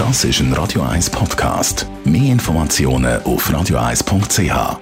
Das 0.00 0.24
ist 0.24 0.40
ein 0.40 0.52
Radio 0.54 0.80
1 0.80 1.10
Podcast. 1.10 1.86
Mehr 2.04 2.32
Informationen 2.32 3.22
auf 3.24 3.50
radio1.ch. 3.50 4.78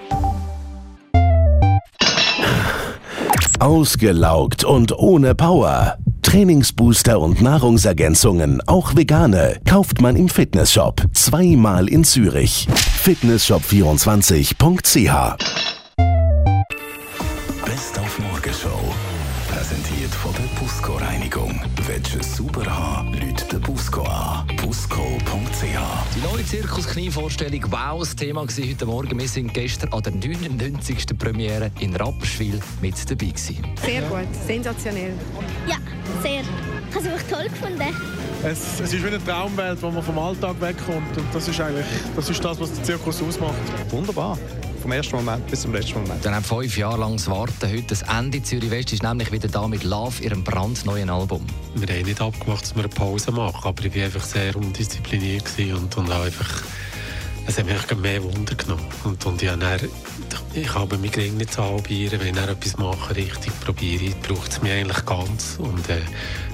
Ausgelaugt 3.59 4.63
und 4.63 4.97
ohne 4.97 5.35
Power. 5.35 5.99
Trainingsbooster 6.23 7.19
und 7.19 7.43
Nahrungsergänzungen, 7.43 8.63
auch 8.69 8.95
vegane, 8.95 9.59
kauft 9.69 10.01
man 10.01 10.15
im 10.15 10.29
Fitnessshop. 10.29 11.03
Zweimal 11.15 11.89
in 11.89 12.05
Zürich. 12.05 12.69
Fitnessshop24.ch 13.03 15.37
Best 17.65 17.99
auf 17.99 18.19
Morgenshow. 18.21 18.95
Präsentiert 19.49 20.15
von 20.15 20.33
der 20.35 20.61
Busco 20.61 20.93
Reinigung. 20.93 21.61
Es 22.21 22.37
sauber 22.37 22.65
haben, 22.65 23.13
Leute 23.15 23.38
den 23.53 23.61
Busco 23.61 24.03
an. 24.03 24.47
Busco.ch. 24.63 25.63
Die 25.63 26.21
neue 26.21 26.45
Zirkus-Knie-Vorstellung 26.45 27.65
Wow, 27.71 28.01
das 28.01 28.15
Thema 28.15 28.43
war 28.43 28.47
heute 28.47 28.87
Morgen. 28.87 29.19
Wir 29.19 29.29
sind 29.29 29.55
gestern 29.55 29.93
an 29.93 30.03
der 30.03 30.13
99. 30.13 31.07
Premiere 31.19 31.71
in 31.81 31.97
Rapperswil 31.97 32.61
mit 32.83 33.11
dabei 33.11 33.27
gewesen. 33.27 33.59
Sehr 33.85 34.03
gut, 34.03 34.29
sensationell. 34.47 35.13
Ja, 35.67 35.77
sehr. 36.23 36.41
Ich 36.41 36.95
habe 36.95 37.07
es 37.07 37.13
einfach 37.13 37.29
toll 37.29 37.49
gefunden. 37.49 37.95
Es, 38.43 38.81
es 38.81 38.93
ist 38.93 39.03
wie 39.03 39.09
eine 39.09 39.25
Traumwelt, 39.25 39.83
wo 39.83 39.91
man 39.91 40.03
vom 40.03 40.19
Alltag 40.19 40.61
wegkommt. 40.61 41.17
Und 41.17 41.27
das 41.33 41.49
ist 41.49 41.61
eigentlich 41.61 41.87
das, 42.17 42.29
ist 42.29 42.45
das 42.45 42.61
was 42.61 42.73
den 42.73 42.85
Zirkus 42.85 43.23
ausmacht. 43.23 43.55
Wunderbar. 43.91 44.39
Vom 44.89 44.97
ersten 44.97 45.17
Moment 45.17 45.47
bis 45.49 45.61
zum 45.61 45.75
letzten 45.75 46.01
Moment. 46.01 46.25
Dann 46.25 46.35
haben 46.35 46.45
fünf 46.45 46.79
Jahre 46.79 46.99
lang 46.99 47.19
zu 47.19 47.31
warten. 47.31 47.71
Heute 47.71 47.83
das 47.89 48.01
Ende 48.01 48.43
Zürich 48.43 48.71
West 48.71 48.91
ist 48.91 49.03
nämlich 49.03 49.31
wieder 49.31 49.47
da 49.47 49.69
mit 49.69 49.85
Love, 49.85 50.23
ihrem 50.23 50.43
brandneuen 50.43 51.11
Album. 51.11 51.45
Wir 51.75 51.95
haben 51.95 52.07
nicht 52.07 52.23
abgemacht, 52.23 52.63
dass 52.63 52.75
wir 52.75 52.85
eine 52.85 52.89
Pause 52.89 53.31
machen, 53.31 53.69
aber 53.69 53.85
ich 53.85 53.95
war 53.95 54.05
einfach 54.05 54.25
sehr 54.25 54.57
undiszipliniert 54.57 55.45
und, 55.59 55.95
und 55.95 56.11
auch 56.11 56.25
einfach, 56.25 56.63
es 57.47 57.59
hat 57.59 57.67
mich 57.67 57.99
mehr 57.99 58.25
Wunder 58.25 58.55
genommen. 58.55 58.87
Und, 59.05 59.27
und 59.27 59.43
ich 59.43 59.51
habe 59.51 59.59
dann, 59.61 59.81
ich 60.55 60.75
habe 60.75 60.97
mich 60.97 61.15
nicht 61.15 61.53
zu 61.53 61.63
halbieren, 61.63 62.21
wenn 62.23 62.35
ich 62.35 62.43
etwas 62.43 62.79
mache, 62.79 63.15
richtig 63.15 63.61
probiere, 63.61 64.15
braucht 64.27 64.53
es 64.53 64.63
mich 64.63 64.73
eigentlich 64.73 65.05
ganz. 65.05 65.59
Und 65.59 65.87
äh, 65.91 66.01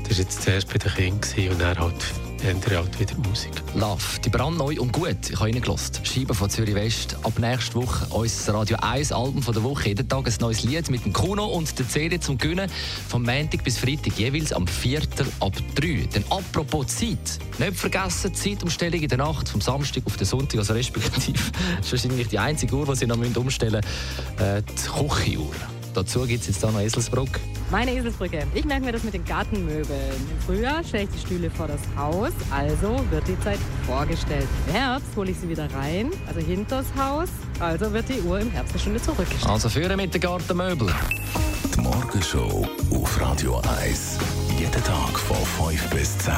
das 0.03 0.11
war 0.11 0.25
jetzt 0.25 0.43
zuerst 0.43 0.69
bei 0.73 0.79
den 0.79 1.21
Kindern 1.21 1.53
und 1.53 1.61
dann 1.61 1.79
halt 1.79 2.05
ändere 2.45 2.77
halt 2.77 3.01
wieder 3.01 3.17
Musik. 3.29 3.53
Love, 3.75 4.21
die 4.25 4.29
brandneu 4.29 4.77
und 4.79 4.93
gut. 4.93 5.17
Ich 5.31 5.37
habe 5.37 5.47
reingelassen. 5.47 6.05
Scheibe 6.05 6.35
von 6.35 6.51
Zürich 6.51 6.75
West. 6.75 7.17
Ab 7.23 7.39
nächste 7.39 7.75
Woche 7.77 8.07
unser 8.11 8.55
Radio 8.55 8.77
1 8.81 9.13
Album 9.13 9.43
von 9.43 9.55
der 9.55 9.63
Woche. 9.63 9.89
Jeden 9.89 10.09
Tag 10.09 10.27
ein 10.27 10.35
neues 10.41 10.63
Lied 10.63 10.91
mit 10.91 11.05
dem 11.05 11.13
Kuno 11.13 11.47
und 11.47 11.79
der 11.79 11.89
CD 11.89 12.21
zum 12.21 12.37
Gewinnen. 12.37 12.71
Vom 13.09 13.23
Montag 13.23 13.65
bis 13.65 13.79
Freitag 13.79 14.19
jeweils 14.19 14.53
am 14.53 14.67
4. 14.67 15.03
ab 15.41 15.55
3. 15.75 16.09
Denn 16.15 16.25
apropos 16.31 16.89
Zeit. 16.89 17.39
Nicht 17.59 17.77
vergessen, 17.77 18.35
Zeitumstellung 18.35 19.01
in 19.01 19.09
der 19.09 19.19
Nacht 19.19 19.49
vom 19.49 19.61
Samstag 19.61 20.03
auf 20.07 20.17
den 20.17 20.27
Sonntag, 20.27 20.59
also 20.59 20.75
respektiv. 20.75 21.53
Das 21.79 21.93
ist 21.93 22.05
wahrscheinlich 22.05 22.29
die 22.29 22.39
einzige 22.39 22.75
Uhr, 22.77 22.87
die 22.87 22.97
Sie 22.97 23.07
noch 23.07 23.17
umstellen 23.17 23.81
müssen. 24.39 24.57
Äh, 24.57 24.63
die 24.63 25.09
Küchenuhr. 25.09 25.55
Dazu 25.95 26.27
gibt 26.27 26.41
es 26.43 26.49
jetzt 26.49 26.63
da 26.63 26.71
noch 26.71 26.81
Eselsbruck. 26.81 27.41
Meine 27.75 27.93
Eselsbrücke. 27.93 28.47
Ich 28.55 28.65
merke 28.65 28.85
mir 28.85 28.93
das 28.93 29.03
mit 29.03 29.15
den 29.15 29.25
Gartenmöbeln. 29.25 30.13
Im 30.31 30.41
Frühjahr 30.47 30.85
stelle 30.85 31.03
ich 31.03 31.11
die 31.11 31.19
Stühle 31.19 31.51
vor 31.51 31.67
das 31.67 31.81
Haus, 31.97 32.31
also 32.53 33.05
wird 33.11 33.27
die 33.27 33.37
Zeit 33.41 33.59
vorgestellt. 33.85 34.47
Im 34.69 34.75
Herbst 34.75 35.09
hole 35.17 35.33
ich 35.33 35.37
sie 35.41 35.49
wieder 35.49 35.69
rein, 35.75 36.09
also 36.29 36.39
hinters 36.39 36.87
Haus, 36.97 37.31
also 37.59 37.93
wird 37.93 38.09
die 38.09 38.21
Uhr 38.21 38.39
im 38.39 38.49
Herbst 38.53 38.75
eine 38.75 38.81
Stunde 38.81 39.03
zurückgestellt. 39.03 39.51
Also 39.51 39.69
führen 39.69 39.97
mit 39.97 40.15
den 40.15 40.21
Gartenmöbeln. 40.21 40.95
Die 41.75 41.81
Morgenshow 41.81 42.65
auf 42.93 43.21
Radio 43.21 43.61
1. 43.81 44.19
Jeden 44.57 44.85
Tag 44.85 45.19
von 45.19 45.69
5 45.69 45.91
bis 45.91 46.17
10. 46.19 46.33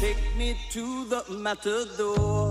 Take 0.00 0.16
me 0.38 0.54
to 0.72 1.04
the 1.10 1.36
matador. 1.36 2.50